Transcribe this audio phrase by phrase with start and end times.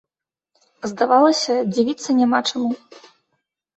[0.93, 2.71] Здавалася, дзівіцца няма чаму.